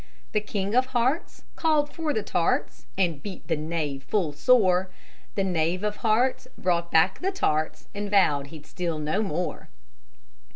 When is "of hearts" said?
0.73-1.43, 5.83-6.47